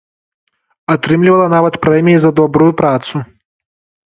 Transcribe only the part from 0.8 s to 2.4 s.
Атрымлівала нават прэміі за